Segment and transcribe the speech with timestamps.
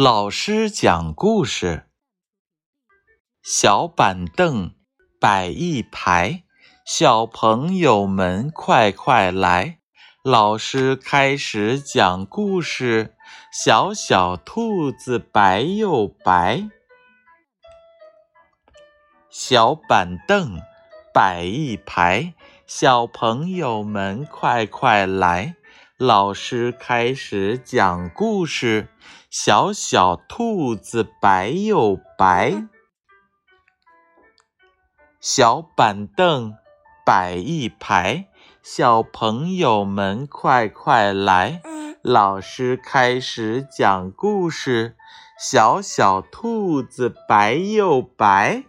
[0.00, 1.88] 老师讲故事：
[3.42, 4.70] 小板凳
[5.18, 6.44] 摆一排，
[6.86, 9.80] 小朋友们快快来！
[10.22, 13.16] 老师开始讲故事：
[13.52, 16.68] 小小兔子白又白。
[19.28, 20.60] 小板凳
[21.12, 22.34] 摆一排，
[22.68, 25.56] 小朋友们快快来！
[25.98, 28.86] 老师开始讲故事：
[29.30, 32.68] 小小兔子白又白。
[35.18, 36.54] 小板凳
[37.04, 38.28] 摆一排，
[38.62, 41.62] 小朋友们快快来！
[42.00, 44.94] 老师开始讲故事：
[45.36, 48.62] 小小兔子白又白。